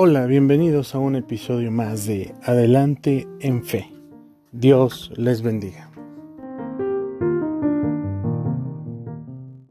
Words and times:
Hola, 0.00 0.26
bienvenidos 0.26 0.94
a 0.94 1.00
un 1.00 1.16
episodio 1.16 1.72
más 1.72 2.06
de 2.06 2.32
Adelante 2.44 3.26
en 3.40 3.64
Fe. 3.64 3.90
Dios 4.52 5.10
les 5.16 5.42
bendiga. 5.42 5.90